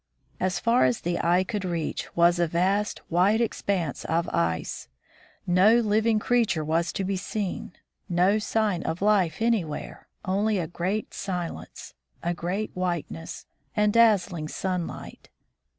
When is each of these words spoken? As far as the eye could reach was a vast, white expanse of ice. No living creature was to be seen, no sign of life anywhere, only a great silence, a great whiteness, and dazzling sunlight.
As 0.39 0.57
far 0.59 0.85
as 0.85 1.01
the 1.01 1.23
eye 1.23 1.43
could 1.43 1.63
reach 1.63 2.07
was 2.15 2.39
a 2.39 2.47
vast, 2.47 3.03
white 3.11 3.39
expanse 3.39 4.03
of 4.05 4.27
ice. 4.29 4.87
No 5.45 5.75
living 5.75 6.17
creature 6.17 6.65
was 6.65 6.91
to 6.93 7.03
be 7.03 7.15
seen, 7.15 7.73
no 8.09 8.39
sign 8.39 8.81
of 8.81 9.03
life 9.03 9.43
anywhere, 9.43 10.07
only 10.25 10.57
a 10.57 10.65
great 10.65 11.13
silence, 11.13 11.93
a 12.23 12.33
great 12.33 12.71
whiteness, 12.73 13.45
and 13.75 13.93
dazzling 13.93 14.47
sunlight. 14.47 15.29